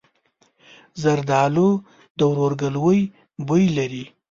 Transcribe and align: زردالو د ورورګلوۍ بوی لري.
زردالو 1.01 1.69
د 2.17 2.19
ورورګلوۍ 2.29 3.01
بوی 3.47 3.63
لري. 3.77 4.05